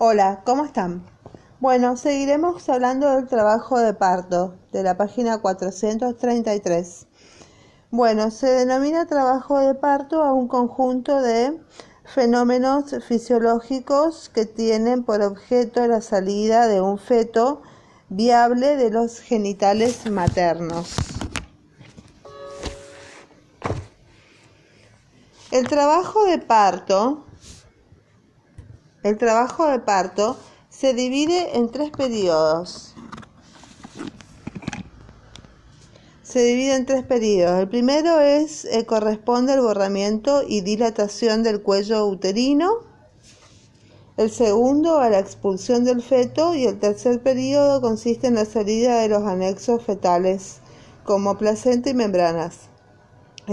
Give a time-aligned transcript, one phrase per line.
[0.00, 1.04] Hola, ¿cómo están?
[1.58, 7.08] Bueno, seguiremos hablando del trabajo de parto, de la página 433.
[7.90, 11.60] Bueno, se denomina trabajo de parto a un conjunto de
[12.04, 17.62] fenómenos fisiológicos que tienen por objeto la salida de un feto
[18.08, 20.94] viable de los genitales maternos.
[25.50, 27.24] El trabajo de parto
[29.08, 30.36] el trabajo de parto
[30.68, 32.94] se divide en tres periodos.
[36.22, 37.58] Se divide en tres periodos.
[37.58, 42.86] El primero es eh, corresponde al borramiento y dilatación del cuello uterino.
[44.18, 49.00] El segundo a la expulsión del feto y el tercer periodo consiste en la salida
[49.00, 50.56] de los anexos fetales
[51.04, 52.68] como placenta y membranas.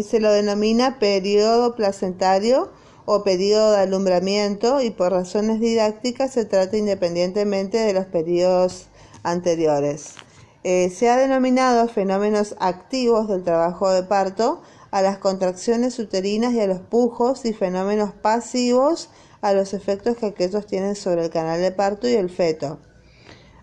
[0.04, 2.72] Se lo denomina periodo placentario
[3.05, 8.88] o periodo de alumbramiento y por razones didácticas se trata independientemente de los periodos
[9.23, 10.16] anteriores.
[10.63, 16.62] Eh, se ha denominado fenómenos activos del trabajo de parto a las contracciones uterinas y
[16.62, 19.10] a los pujos y fenómenos pasivos
[19.41, 22.79] a los efectos que aquellos tienen sobre el canal de parto y el feto.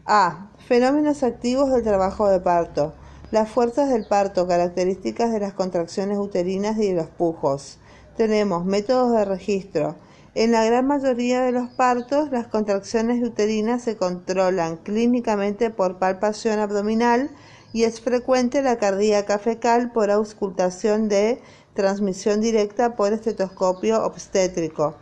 [0.07, 0.53] A.
[0.69, 2.93] Fenómenos activos del trabajo de parto.
[3.33, 7.79] Las fuerzas del parto, características de las contracciones uterinas y de los pujos
[8.17, 9.97] tenemos métodos de registro.
[10.35, 16.59] En la gran mayoría de los partos, las contracciones uterinas se controlan clínicamente por palpación
[16.59, 17.31] abdominal
[17.73, 21.43] y es frecuente la cardíaca fecal por auscultación de
[21.75, 24.95] transmisión directa por estetoscopio obstétrico.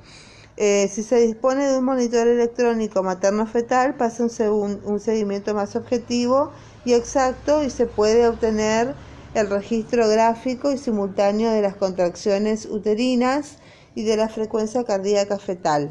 [0.56, 6.50] Eh, si se dispone de un monitor electrónico materno-fetal, pasa un, un seguimiento más objetivo
[6.84, 8.94] y exacto y se puede obtener
[9.34, 13.58] el registro gráfico y simultáneo de las contracciones uterinas
[13.94, 15.90] y de la frecuencia cardíaca fetal.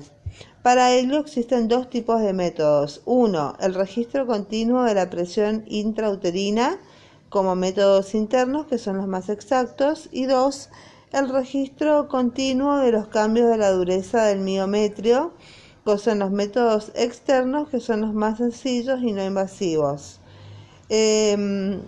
[0.62, 3.02] Para ello existen dos tipos de métodos.
[3.06, 6.80] Uno, el registro continuo de la presión intrauterina
[7.30, 10.10] como métodos internos, que son los más exactos.
[10.12, 10.70] Y dos,
[11.14, 15.34] el registro continuo de los cambios de la dureza del miometrio,
[15.86, 20.20] que son los métodos externos, que son los más sencillos y no invasivos.
[20.90, 21.82] Em,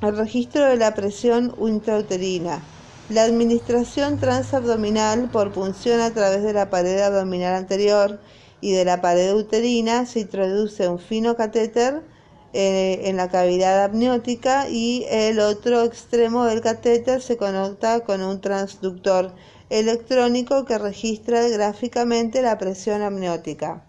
[0.00, 2.62] el registro de la presión intrauterina.
[3.08, 8.20] La administración transabdominal por punción a través de la pared abdominal anterior
[8.60, 12.02] y de la pared uterina se introduce un fino catéter
[12.52, 18.40] eh, en la cavidad amniótica y el otro extremo del catéter se conecta con un
[18.40, 19.34] transductor
[19.68, 23.84] electrónico que registra gráficamente la presión amniótica.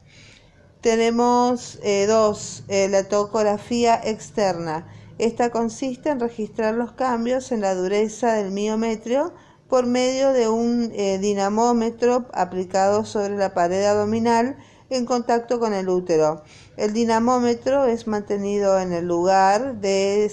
[0.82, 4.88] Tenemos eh, dos, eh, la tocografía externa
[5.20, 9.34] esta consiste en registrar los cambios en la dureza del miometrio
[9.68, 14.58] por medio de un eh, dinamómetro aplicado sobre la pared abdominal
[14.90, 16.44] en contacto con el útero.
[16.78, 20.30] El dinamómetro es mantenido en el lugar eh,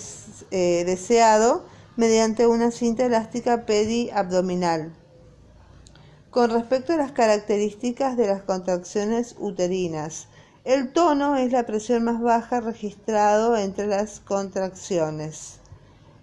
[0.87, 4.95] deseado mediante una cinta elástica pediabdominal.
[6.31, 10.29] Con respecto a las características de las contracciones uterinas,
[10.67, 15.61] el tono es la presión más baja registrado entre las contracciones.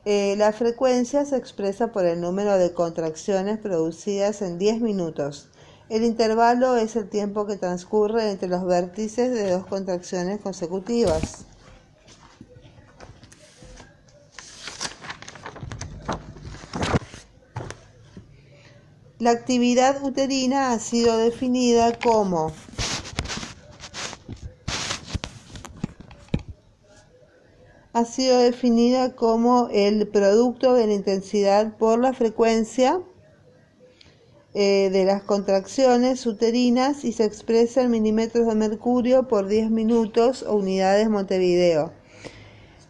[0.03, 5.47] Eh, la frecuencia se expresa por el número de contracciones producidas en 10 minutos.
[5.87, 11.45] El intervalo es el tiempo que transcurre entre los vértices de dos contracciones consecutivas.
[19.19, 22.51] La actividad uterina ha sido definida como
[27.93, 32.99] ha sido definida como el producto de la intensidad por la frecuencia
[34.55, 40.43] eh, de las contracciones uterinas y se expresa en milímetros de mercurio por 10 minutos
[40.43, 41.93] o unidades Montevideo.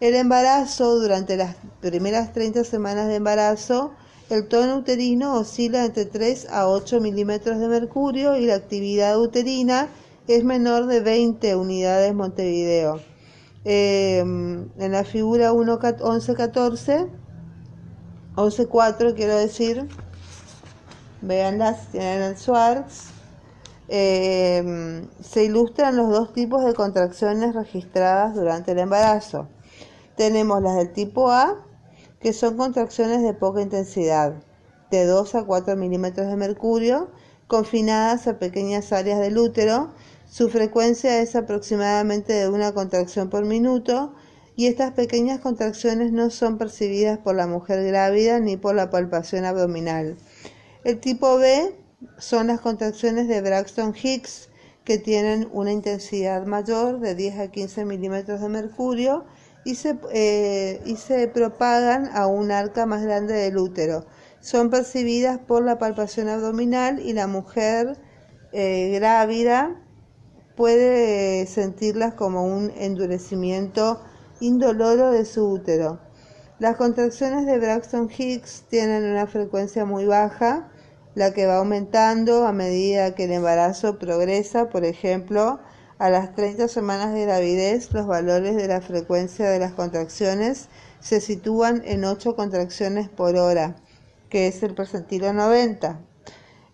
[0.00, 3.92] El embarazo, durante las primeras 30 semanas de embarazo,
[4.30, 9.88] el tono uterino oscila entre 3 a 8 milímetros de mercurio y la actividad uterina
[10.28, 13.13] es menor de 20 unidades Montevideo.
[13.64, 17.08] Em, en la figura 11.14,
[18.36, 19.88] 11.4 quiero decir,
[21.22, 23.06] veanlas, tienen el Schwartz,
[23.88, 29.48] em, se ilustran los dos tipos de contracciones registradas durante el embarazo.
[30.16, 31.64] Tenemos las del tipo A,
[32.20, 34.34] que son contracciones de poca intensidad,
[34.90, 37.08] de 2 a 4 milímetros de mercurio,
[37.46, 39.90] confinadas a pequeñas áreas del útero,
[40.34, 44.16] su frecuencia es aproximadamente de una contracción por minuto
[44.56, 49.44] y estas pequeñas contracciones no son percibidas por la mujer grávida ni por la palpación
[49.44, 50.16] abdominal.
[50.82, 51.76] El tipo B
[52.18, 54.48] son las contracciones de Braxton Hicks
[54.82, 59.26] que tienen una intensidad mayor de 10 a 15 milímetros de mercurio
[59.64, 64.04] y se, eh, y se propagan a un arca más grande del útero.
[64.40, 67.98] Son percibidas por la palpación abdominal y la mujer
[68.50, 69.80] eh, grávida
[70.56, 74.00] puede sentirlas como un endurecimiento
[74.40, 76.00] indoloro de su útero.
[76.58, 80.70] Las contracciones de Braxton Hicks tienen una frecuencia muy baja,
[81.14, 85.60] la que va aumentando a medida que el embarazo progresa, por ejemplo,
[85.98, 90.68] a las 30 semanas de gravidez los valores de la frecuencia de las contracciones
[91.00, 93.76] se sitúan en 8 contracciones por hora,
[94.28, 96.00] que es el percentilo 90.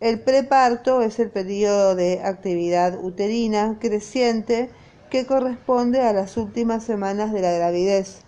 [0.01, 4.71] El preparto es el periodo de actividad uterina creciente
[5.11, 8.23] que corresponde a las últimas semanas de la gravidez.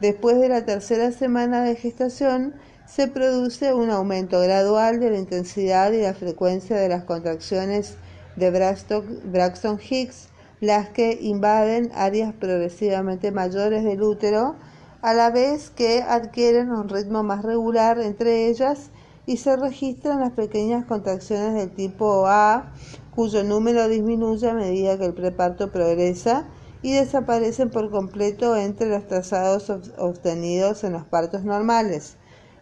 [0.00, 2.54] Después de la tercera semana de gestación,
[2.86, 7.94] se produce un aumento gradual de la intensidad y la frecuencia de las contracciones
[8.34, 10.28] de Braxton Hicks,
[10.58, 14.56] las que invaden áreas progresivamente mayores del útero,
[15.02, 18.90] a la vez que adquieren un ritmo más regular entre ellas
[19.26, 22.72] y se registran las pequeñas contracciones del tipo A,
[23.14, 26.48] cuyo número disminuye a medida que el preparto progresa
[26.82, 32.16] y desaparecen por completo entre los trazados obtenidos en los partos normales.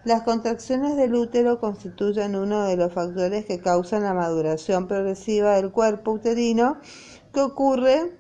[0.05, 5.71] Las contracciones del útero constituyen uno de los factores que causan la maduración progresiva del
[5.71, 6.79] cuerpo uterino
[7.33, 8.19] que ocurre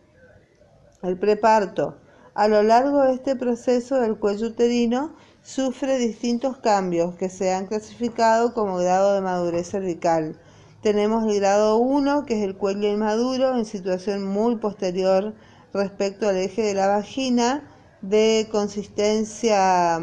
[1.03, 1.97] el preparto.
[2.35, 7.67] A lo largo de este proceso, el cuello uterino sufre distintos cambios que se han
[7.67, 10.39] clasificado como grado de madurez cervical.
[10.83, 15.35] Tenemos el grado 1, que es el cuello inmaduro, en situación muy posterior
[15.73, 17.69] respecto al eje de la vagina,
[18.01, 20.01] de consistencia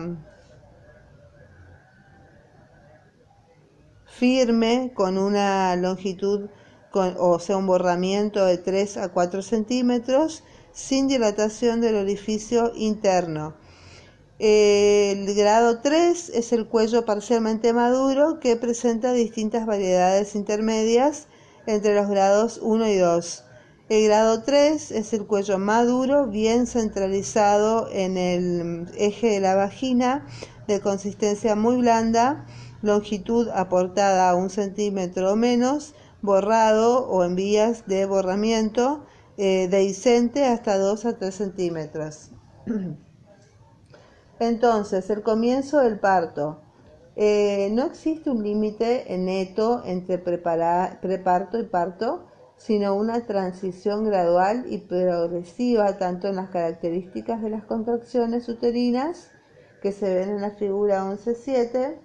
[4.05, 6.49] firme, con una longitud,
[6.93, 10.43] o sea, un borramiento de 3 a 4 centímetros,
[10.73, 13.55] sin dilatación del orificio interno.
[14.39, 21.25] El grado 3 es el cuello parcialmente maduro que presenta distintas variedades intermedias
[21.65, 23.43] entre los grados 1 y 2.
[23.89, 30.27] El grado 3 es el cuello maduro, bien centralizado en el eje de la vagina,
[30.67, 32.45] de consistencia muy blanda,
[32.83, 39.03] longitud aportada a un centímetro o menos, borrado o en vías de borramiento,
[39.37, 42.29] eh, dehiscente hasta 2 a 3 centímetros.
[44.39, 46.61] Entonces, el comienzo del parto.
[47.15, 54.79] Eh, no existe un límite neto entre preparto y parto, sino una transición gradual y
[54.79, 59.31] progresiva tanto en las características de las contracciones uterinas,
[59.81, 61.99] que se ven en la figura 11.7,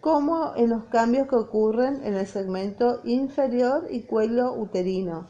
[0.00, 5.26] como en los cambios que ocurren en el segmento inferior y cuello uterino.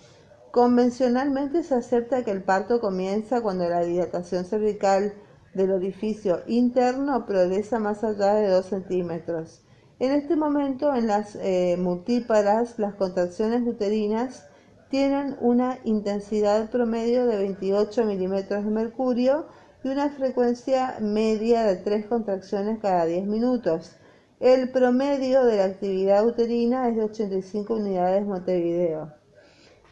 [0.51, 5.15] Convencionalmente se acepta que el parto comienza cuando la dilatación cervical
[5.54, 9.62] del orificio interno progresa más allá de 2 centímetros.
[9.99, 14.46] En este momento, en las eh, multíparas, las contracciones uterinas
[14.88, 19.46] tienen una intensidad promedio de 28 milímetros de mercurio
[19.84, 23.96] y una frecuencia media de 3 contracciones cada 10 minutos.
[24.40, 29.22] El promedio de la actividad uterina es de 85 unidades Montevideo.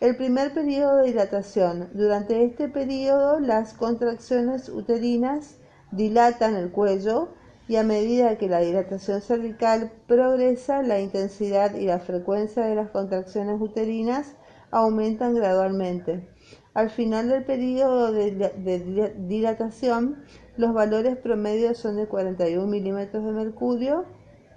[0.00, 1.90] El primer periodo de dilatación.
[1.92, 5.58] Durante este periodo las contracciones uterinas
[5.92, 7.28] dilatan el cuello
[7.68, 12.88] y a medida que la dilatación cervical progresa, la intensidad y la frecuencia de las
[12.88, 14.36] contracciones uterinas
[14.70, 16.26] aumentan gradualmente.
[16.72, 20.24] Al final del periodo de, dilatación,
[20.56, 24.06] los valores promedios son de 41 milímetros de mercurio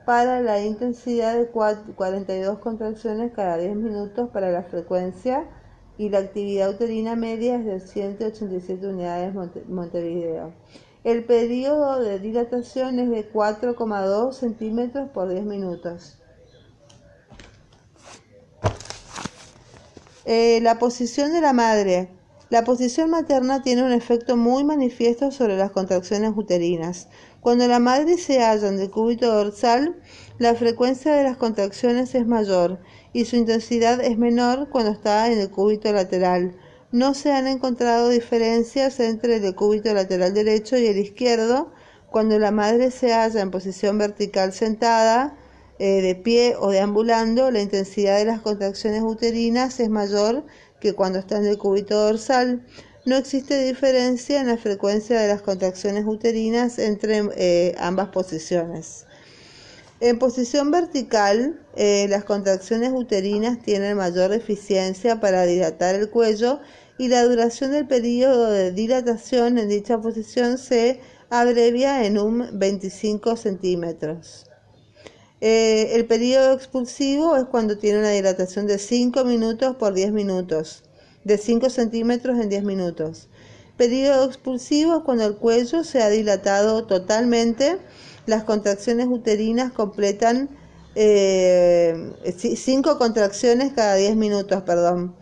[0.06, 5.46] para la intensidad de 42 contracciones cada 10 minutos para la frecuencia
[5.98, 9.34] y la actividad uterina media es de 187 unidades
[9.68, 10.54] Montevideo.
[11.04, 16.18] El periodo de dilatación es de 4,2 centímetros por 10 minutos.
[20.26, 22.10] Eh, la posición de la madre.
[22.50, 27.10] La posición materna tiene un efecto muy manifiesto sobre las contracciones uterinas.
[27.44, 29.98] Cuando la madre se halla en el cúbito dorsal,
[30.38, 32.80] la frecuencia de las contracciones es mayor
[33.12, 36.56] y su intensidad es menor cuando está en el cúbito lateral.
[36.94, 41.74] No se han encontrado diferencias entre el cúbito lateral derecho y el izquierdo
[42.10, 45.36] cuando la madre se halla en posición vertical sentada,
[45.80, 50.46] eh, de pie o deambulando, la intensidad de las contracciones uterinas es mayor
[50.80, 52.66] que cuando está en el cúbito dorsal.
[53.06, 59.06] No existe diferencia en la frecuencia de las contracciones uterinas entre eh, ambas posiciones.
[60.00, 66.62] En posición vertical, eh, las contracciones uterinas tienen mayor eficiencia para dilatar el cuello
[66.98, 73.36] y la duración del periodo de dilatación en dicha posición se abrevia en un 25
[73.36, 74.46] centímetros.
[75.42, 80.84] Eh, el periodo expulsivo es cuando tiene una dilatación de 5 minutos por 10 minutos,
[81.24, 83.28] de 5 centímetros en 10 minutos.
[83.78, 87.80] Periodo expulsivo cuando el cuello se ha dilatado totalmente
[88.26, 90.50] las contracciones uterinas completan
[90.96, 92.14] eh,
[92.56, 95.16] cinco contracciones cada 10 minutos, perdón.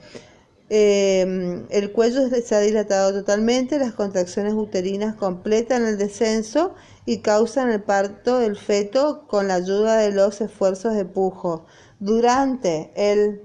[0.69, 7.71] Eh, el cuello se ha dilatado totalmente, las contracciones uterinas completan el descenso y causan
[7.71, 11.65] el parto del feto con la ayuda de los esfuerzos de pujo.
[11.99, 13.41] Durante el,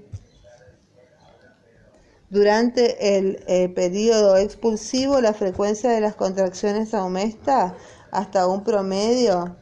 [2.29, 7.75] durante el eh, periodo expulsivo, la frecuencia de las contracciones aumenta
[8.11, 9.55] hasta un promedio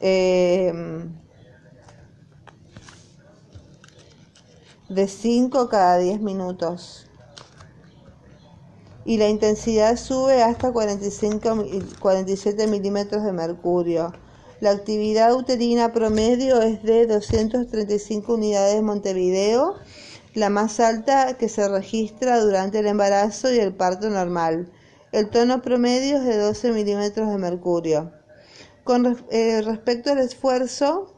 [0.00, 1.14] em,
[4.88, 7.04] de 5 cada 10 minutos
[9.04, 11.66] y la intensidad sube hasta 45,
[12.00, 14.12] 47 milímetros de mercurio.
[14.60, 19.74] La actividad uterina promedio es de 235 unidades de Montevideo,
[20.34, 24.70] la más alta que se registra durante el embarazo y el parto normal.
[25.12, 28.12] El tono promedio es de 12 milímetros de mercurio.
[28.82, 31.14] Con eh, respecto al esfuerzo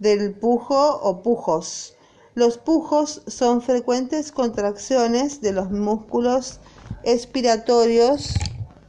[0.00, 1.96] del pujo o pujos,
[2.34, 6.58] los pujos son frecuentes contracciones de los músculos
[7.04, 8.34] expiratorios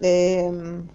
[0.01, 0.87] em,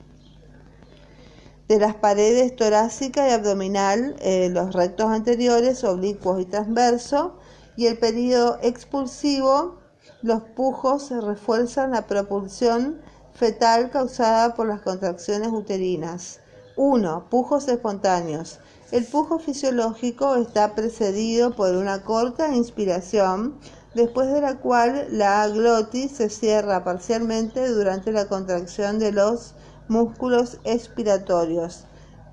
[1.69, 7.39] de las paredes torácica y abdominal, eh, los rectos anteriores, oblicuos y transverso,
[7.81, 9.79] y el periodo expulsivo,
[10.21, 13.01] los pujos refuerzan la propulsión
[13.33, 16.41] fetal causada por las contracciones uterinas.
[16.77, 17.31] 1.
[17.31, 18.61] Pujos espontáneos.
[18.93, 23.59] El pujo fisiológico está precedido por una corta inspiración,
[23.95, 29.55] después de la cual la glotis se cierra parcialmente durante la contracción de los
[29.89, 31.87] músculos expiratorios.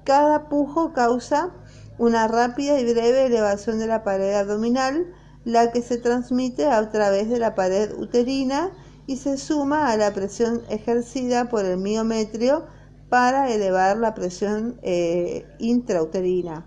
[0.03, 1.51] Cada pujo causa
[1.97, 5.13] una rápida y breve elevación de la pared abdominal,
[5.47, 8.69] la que se transmite a través de la pared uterina
[9.05, 12.65] y se suma a la presión ejercida por el miometrio
[13.07, 16.65] para elevar la presión eh, intrauterina.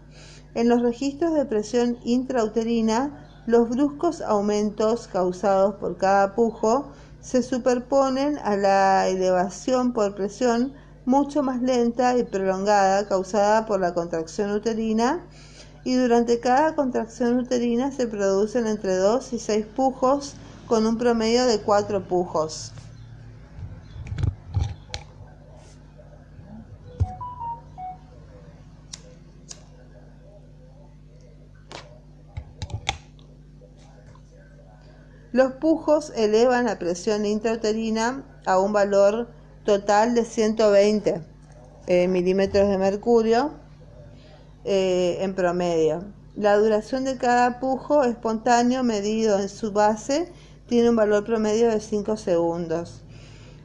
[0.55, 8.39] En los registros de presión intrauterina, los bruscos aumentos causados por cada pujo se superponen
[8.39, 10.73] a la elevación por presión
[11.05, 15.27] mucho más lenta y prolongada causada por la contracción uterina
[15.85, 20.35] y durante cada contracción uterina se producen entre 2 y 6 pujos
[20.67, 22.73] con un promedio de cuatro pujos.
[35.33, 39.29] Los pujos elevan la presión intrauterina a un valor
[39.65, 41.23] total de 120
[41.87, 43.53] eh, milímetros de mercurio
[44.65, 46.05] eh, en promedio.
[46.37, 50.33] La duración de cada pujo espontáneo medido en su base
[50.67, 53.03] tiene un valor promedio de 5 segundos.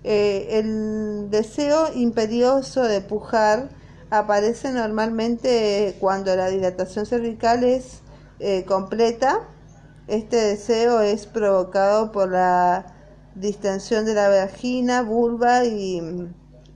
[0.04, 3.70] Eh, el deseo imperioso de pujar
[4.10, 8.02] aparece normalmente cuando la dilatación cervical es
[8.40, 9.42] eh, completa.
[10.08, 12.94] Este deseo es provocado por la
[13.36, 16.30] distensión de la vagina, vulva y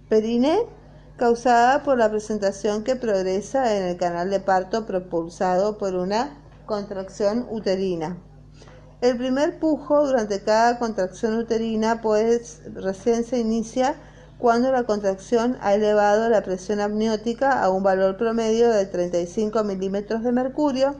[0.10, 0.60] perine
[1.20, 7.46] causada por la presentación que progresa en el canal de parto propulsado por una contracción
[7.52, 8.18] uterina.
[9.02, 13.96] El primer pujo durante cada contracción uterina pues recién se inicia
[14.38, 20.24] cuando la contracción ha elevado la presión amniótica a un valor promedio de 35 milímetros
[20.24, 20.96] de mercurio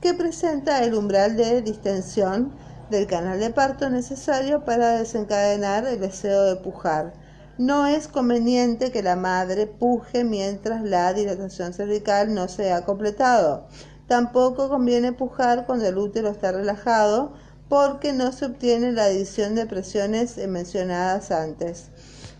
[0.00, 2.52] que presenta el umbral de distensión
[2.90, 7.19] del canal de parto necesario para desencadenar el deseo de pujar.
[7.60, 13.66] No es conveniente que la madre puje mientras la dilatación cervical no se ha completado.
[14.06, 17.34] Tampoco conviene pujar cuando el útero está relajado
[17.68, 21.90] porque no se obtiene la adición de presiones mencionadas antes.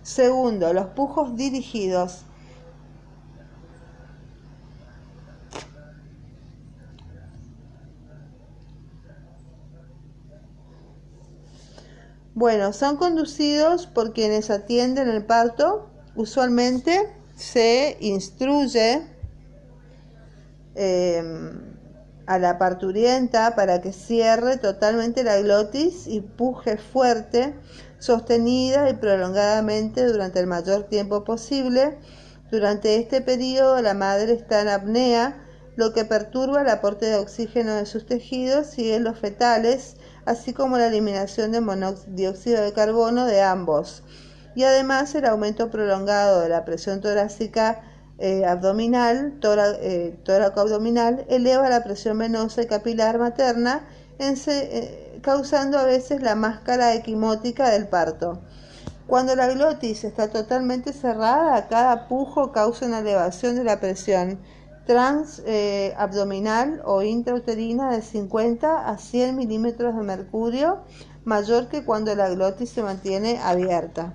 [0.03, 2.25] Segundo, los pujos dirigidos.
[12.35, 15.91] Bueno, son conducidos por quienes atienden el parto.
[16.15, 19.03] Usualmente se instruye
[20.75, 21.77] Em,
[22.27, 27.55] a la parturienta para que cierre totalmente la glotis y puje fuerte,
[27.99, 31.99] sostenida y prolongadamente durante el mayor tiempo posible,
[32.51, 35.37] Durante este periodo la madre está en apnea,
[35.77, 39.95] lo que perturba el aporte de oxígeno de sus tejidos y en los fetales,
[40.25, 44.03] así como la eliminación de monóxido de carbono de ambos.
[44.55, 47.83] Y además el aumento prolongado de la presión torácica
[48.19, 53.87] eh, abdominal, eh, tóraco-abdominal, eleva la presión venosa y capilar materna,
[54.19, 58.43] eh, causando a veces la máscara equimótica del parto.
[59.07, 64.39] Cuando la glotis está totalmente cerrada, cada pujo causa una elevación de la presión
[64.87, 70.81] transabdominal o intrauterina de 50 a 100 milímetros de mercurio,
[71.25, 74.15] mayor que cuando la glotis se mantiene abierta.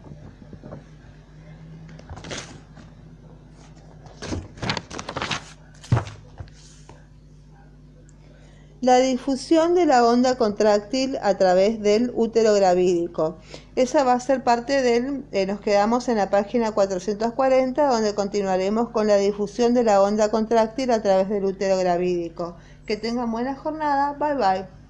[8.86, 13.40] La difusión de la onda contráctil a través del útero gravídico.
[13.76, 18.90] Esa va a ser parte del, eh, nos quedamos en la página 440, donde continuaremos
[18.90, 22.58] con la difusión de la onda contráctil a través del útero gravídico.
[22.86, 24.14] Que tengan buena jornada.
[24.20, 24.85] Bye bye.